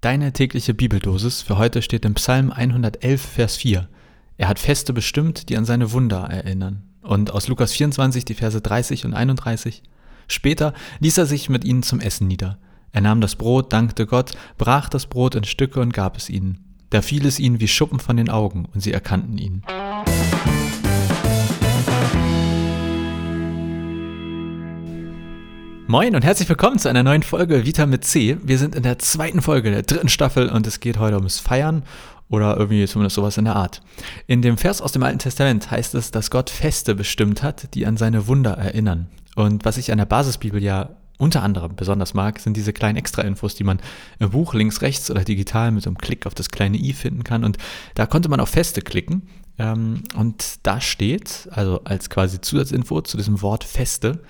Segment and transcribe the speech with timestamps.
[0.00, 3.88] Deine tägliche Bibeldosis für heute steht im Psalm 111, Vers 4.
[4.36, 6.84] Er hat Feste bestimmt, die an seine Wunder erinnern.
[7.02, 9.82] Und aus Lukas 24, die Verse 30 und 31.
[10.28, 12.58] Später ließ er sich mit ihnen zum Essen nieder.
[12.92, 16.60] Er nahm das Brot, dankte Gott, brach das Brot in Stücke und gab es ihnen.
[16.90, 19.64] Da fiel es ihnen wie Schuppen von den Augen und sie erkannten ihn.
[25.90, 28.36] Moin und herzlich willkommen zu einer neuen Folge Vita mit C.
[28.42, 31.82] Wir sind in der zweiten Folge der dritten Staffel und es geht heute ums Feiern
[32.28, 33.80] oder irgendwie zumindest sowas in der Art.
[34.26, 37.86] In dem Vers aus dem Alten Testament heißt es, dass Gott Feste bestimmt hat, die
[37.86, 39.08] an seine Wunder erinnern.
[39.34, 43.54] Und was ich an der Basisbibel ja unter anderem besonders mag, sind diese kleinen Extra-Infos,
[43.54, 43.80] die man
[44.18, 47.24] im Buch links, rechts oder digital mit so einem Klick auf das kleine i finden
[47.24, 47.44] kann.
[47.44, 47.56] Und
[47.94, 49.26] da konnte man auf Feste klicken.
[49.58, 54.20] Ähm, und da steht, also als quasi Zusatzinfo zu diesem Wort Feste,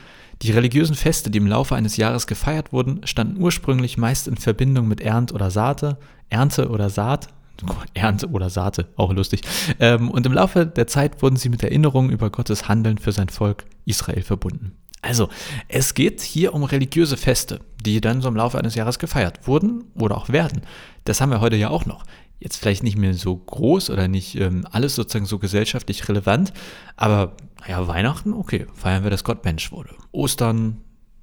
[0.43, 4.87] die religiösen Feste, die im Laufe eines Jahres gefeiert wurden, standen ursprünglich meist in Verbindung
[4.87, 5.99] mit Ernte oder Saate,
[6.31, 7.29] Ernte oder Saat,
[7.95, 9.43] Ernte oder Saate, auch lustig.
[9.81, 13.29] Ähm, und im Laufe der Zeit wurden sie mit Erinnerungen über Gottes Handeln für sein
[13.29, 14.77] Volk Israel verbunden.
[15.01, 15.29] Also,
[15.69, 19.85] es geht hier um religiöse Feste, die dann so im Laufe eines Jahres gefeiert wurden
[19.95, 20.63] oder auch werden.
[21.05, 22.05] Das haben wir heute ja auch noch
[22.39, 26.53] jetzt vielleicht nicht mehr so groß oder nicht ähm, alles sozusagen so gesellschaftlich relevant,
[26.97, 27.37] aber
[27.67, 29.91] ja, Weihnachten, okay, feiern wir, dass Gott Mensch wurde.
[30.13, 30.79] Ostern,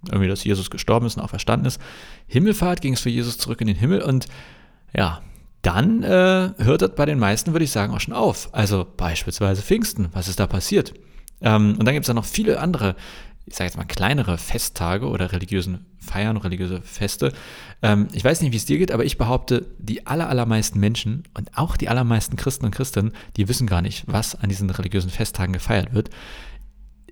[0.10, 1.80] irgendwie, dass Jesus gestorben ist und auch verstanden ist.
[2.28, 4.28] Himmelfahrt ging es für Jesus zurück in den Himmel und
[4.94, 5.22] ja,
[5.62, 8.50] dann äh, hört das bei den meisten, würde ich sagen, auch schon auf.
[8.54, 10.94] Also beispielsweise Pfingsten, was ist da passiert?
[11.42, 12.96] Ähm, und dann gibt es da noch viele andere
[13.48, 17.32] ich sage jetzt mal, kleinere Festtage oder religiösen Feiern, religiöse Feste.
[17.82, 21.24] Ähm, ich weiß nicht, wie es dir geht, aber ich behaupte, die aller, allermeisten Menschen
[21.36, 25.10] und auch die allermeisten Christen und Christinnen, die wissen gar nicht, was an diesen religiösen
[25.10, 26.10] Festtagen gefeiert wird.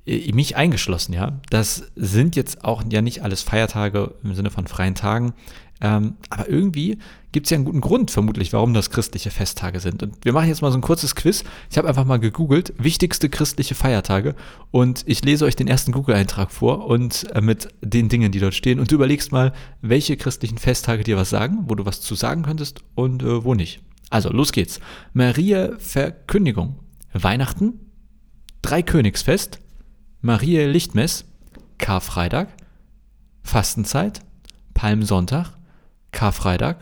[0.06, 1.40] Mich eingeschlossen, ja.
[1.50, 5.34] Das sind jetzt auch ja nicht alles Feiertage im Sinne von freien Tagen,
[5.84, 6.98] ähm, aber irgendwie
[7.34, 10.02] gibt es ja einen guten Grund, vermutlich, warum das christliche Festtage sind.
[10.02, 11.44] Und wir machen jetzt mal so ein kurzes Quiz.
[11.70, 14.36] Ich habe einfach mal gegoogelt, wichtigste christliche Feiertage.
[14.72, 18.54] Und ich lese euch den ersten Google-Eintrag vor und äh, mit den Dingen, die dort
[18.54, 18.80] stehen.
[18.80, 19.52] Und du überlegst mal,
[19.82, 23.54] welche christlichen Festtage dir was sagen, wo du was zu sagen könntest und äh, wo
[23.54, 23.82] nicht.
[24.10, 24.80] Also, los geht's.
[25.12, 26.80] Maria Verkündigung.
[27.14, 27.80] Weihnachten.
[28.62, 29.60] Dreikönigsfest.
[30.26, 31.26] Maria Lichtmess.
[31.78, 32.48] Karfreitag.
[33.44, 34.22] Fastenzeit.
[34.74, 35.52] Palmsonntag.
[36.14, 36.78] Karfreitag,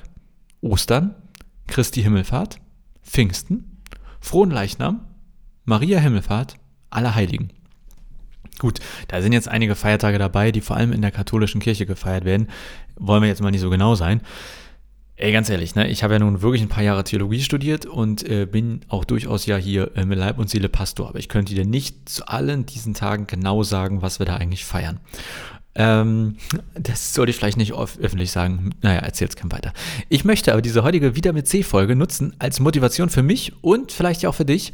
[0.59, 1.15] Ostern,
[1.65, 2.57] Christi Himmelfahrt,
[3.01, 3.81] Pfingsten,
[4.19, 5.07] Frohen Leichnam,
[5.65, 6.57] Maria Himmelfahrt,
[6.91, 7.51] Allerheiligen.
[8.59, 12.25] Gut, da sind jetzt einige Feiertage dabei, die vor allem in der katholischen Kirche gefeiert
[12.25, 12.49] werden.
[12.97, 14.21] Wollen wir jetzt mal nicht so genau sein.
[15.21, 18.27] Ey, ganz ehrlich, ne, ich habe ja nun wirklich ein paar Jahre Theologie studiert und
[18.27, 21.53] äh, bin auch durchaus ja hier äh, mit Leib und Seele Pastor, aber ich könnte
[21.53, 24.99] dir nicht zu allen diesen Tagen genau sagen, was wir da eigentlich feiern.
[25.75, 26.37] Ähm,
[26.73, 28.71] das sollte ich vielleicht nicht öffentlich sagen.
[28.81, 29.73] Naja, erzähl's kein weiter.
[30.09, 34.25] Ich möchte aber diese heutige Wieder mit C-Folge nutzen als Motivation für mich und vielleicht
[34.25, 34.73] auch für dich.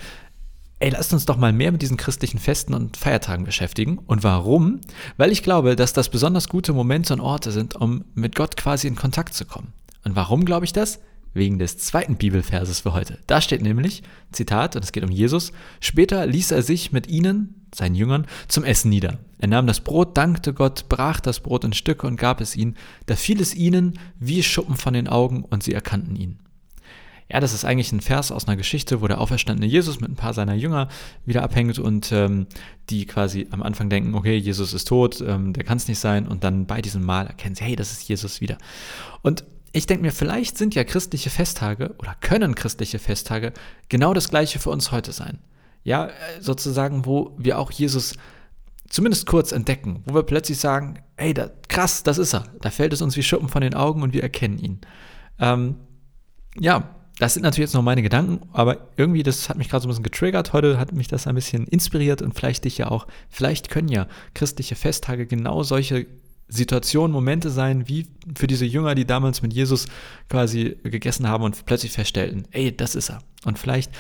[0.80, 3.98] Ey, lasst uns doch mal mehr mit diesen christlichen Festen und Feiertagen beschäftigen.
[3.98, 4.80] Und warum?
[5.18, 8.88] Weil ich glaube, dass das besonders gute Momente und Orte sind, um mit Gott quasi
[8.88, 9.74] in Kontakt zu kommen.
[10.08, 11.00] Und warum glaube ich das?
[11.34, 13.20] wegen des zweiten Bibelverses für heute.
[13.28, 14.02] Da steht nämlich,
[14.32, 18.64] Zitat, und es geht um Jesus, später ließ er sich mit ihnen, seinen Jüngern, zum
[18.64, 19.20] Essen nieder.
[19.38, 22.76] Er nahm das Brot, dankte Gott, brach das Brot in Stücke und gab es ihnen.
[23.06, 26.40] Da fiel es ihnen wie Schuppen von den Augen und sie erkannten ihn.
[27.32, 30.16] Ja, das ist eigentlich ein Vers aus einer Geschichte, wo der auferstandene Jesus mit ein
[30.16, 30.88] paar seiner Jünger
[31.26, 32.48] wieder abhängt und ähm,
[32.90, 36.26] die quasi am Anfang denken, okay, Jesus ist tot, ähm, der kann es nicht sein
[36.26, 38.58] und dann bei diesem Mal erkennen sie, hey, das ist Jesus wieder.
[39.24, 39.44] Und
[39.78, 43.54] ich denke mir, vielleicht sind ja christliche Festtage oder können christliche Festtage
[43.90, 45.40] genau das gleiche für uns heute sein.
[45.84, 48.16] Ja, äh, sozusagen, wo wir auch Jesus
[48.90, 52.46] zumindest kurz entdecken, wo wir plötzlich sagen, ey, da, krass, das ist er.
[52.62, 54.82] Da fällt es uns wie Schuppen von den Augen und wir erkennen ihn.
[55.40, 55.76] Ähm,
[56.60, 59.88] ja, das sind natürlich jetzt noch meine Gedanken, aber irgendwie, das hat mich gerade so
[59.88, 60.54] ein bisschen getriggert.
[60.54, 63.08] Heute hat mich das ein bisschen inspiriert und vielleicht dich ja auch.
[63.30, 66.08] Vielleicht können ja christliche Festtage genau solche
[66.50, 69.86] Situationen, Momente sein, wie für diese Jünger, die damals mit Jesus
[70.30, 73.20] quasi gegessen haben und plötzlich feststellten, ey, das ist er.
[73.46, 73.92] Und vielleicht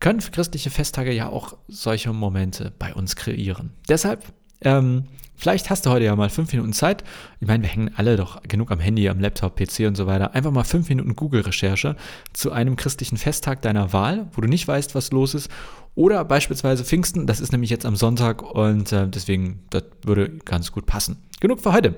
[0.00, 3.70] können christliche Festtage ja auch solche Momente bei uns kreieren.
[3.88, 4.24] Deshalb,
[4.62, 5.04] ähm,
[5.36, 7.04] vielleicht hast du heute ja mal fünf Minuten Zeit.
[7.40, 10.34] Ich meine, wir hängen alle doch genug am Handy, am Laptop, PC und so weiter.
[10.34, 11.96] Einfach mal fünf Minuten Google-Recherche
[12.32, 15.50] zu einem christlichen Festtag deiner Wahl, wo du nicht weißt, was los ist
[15.94, 20.72] oder beispielsweise Pfingsten, das ist nämlich jetzt am Sonntag und äh, deswegen, das würde ganz
[20.72, 21.18] gut passen.
[21.44, 21.94] Genug für heute.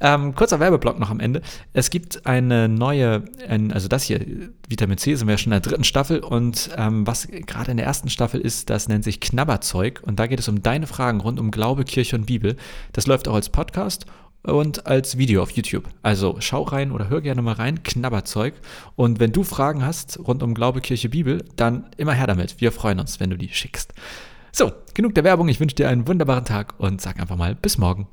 [0.00, 1.40] Ähm, kurzer Werbeblock noch am Ende.
[1.72, 4.18] Es gibt eine neue, ein, also das hier,
[4.66, 7.86] Vitamin C, sind wir schon in der dritten Staffel und ähm, was gerade in der
[7.86, 11.38] ersten Staffel ist, das nennt sich Knabberzeug und da geht es um deine Fragen rund
[11.38, 12.56] um Glaube, Kirche und Bibel.
[12.92, 14.06] Das läuft auch als Podcast
[14.42, 15.84] und als Video auf YouTube.
[16.02, 18.54] Also schau rein oder hör gerne mal rein, Knabberzeug.
[18.96, 22.60] Und wenn du Fragen hast rund um Glaube, Kirche, Bibel, dann immer her damit.
[22.60, 23.94] Wir freuen uns, wenn du die schickst.
[24.50, 25.48] So, genug der Werbung.
[25.48, 28.08] Ich wünsche dir einen wunderbaren Tag und sag einfach mal bis morgen.